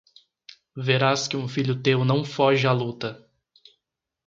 Verás 0.75 1.27
que 1.27 1.37
um 1.37 1.47
filho 1.47 1.79
teu 1.79 2.03
não 2.03 2.25
foge 2.25 2.65
à 2.65 2.71
luta 2.71 3.29